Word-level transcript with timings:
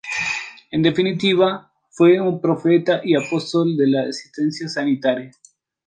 En 0.71 0.81
definitiva, 0.81 1.71
fue 1.91 2.19
un 2.19 2.41
profeta 2.41 3.01
y 3.03 3.13
apóstol 3.15 3.77
de 3.77 3.85
la 3.87 4.01
asistencia 4.09 4.67
sanitaria. 4.67 5.29